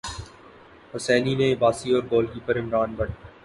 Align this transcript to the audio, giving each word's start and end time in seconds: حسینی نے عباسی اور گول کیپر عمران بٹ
حسینی 0.93 1.35
نے 1.35 1.51
عباسی 1.53 1.91
اور 1.93 2.03
گول 2.11 2.25
کیپر 2.33 2.59
عمران 2.59 2.93
بٹ 2.97 3.09